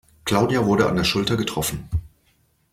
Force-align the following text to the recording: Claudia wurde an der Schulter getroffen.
Claudia 0.25 0.65
wurde 0.65 0.89
an 0.89 0.95
der 0.95 1.03
Schulter 1.03 1.37
getroffen. 1.37 1.87